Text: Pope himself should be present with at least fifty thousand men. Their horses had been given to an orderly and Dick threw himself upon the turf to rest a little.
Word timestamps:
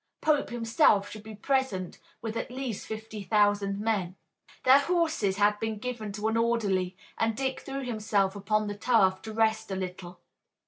Pope 0.19 0.49
himself 0.49 1.11
should 1.11 1.21
be 1.21 1.35
present 1.35 1.99
with 2.23 2.35
at 2.35 2.49
least 2.49 2.87
fifty 2.87 3.21
thousand 3.21 3.79
men. 3.79 4.15
Their 4.63 4.79
horses 4.79 5.37
had 5.37 5.59
been 5.59 5.77
given 5.77 6.11
to 6.13 6.27
an 6.27 6.37
orderly 6.37 6.97
and 7.19 7.37
Dick 7.37 7.59
threw 7.59 7.83
himself 7.85 8.35
upon 8.35 8.65
the 8.65 8.75
turf 8.75 9.21
to 9.21 9.31
rest 9.31 9.69
a 9.69 9.75
little. 9.75 10.19